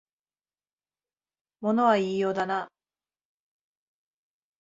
[1.61, 2.67] 物は言いようだな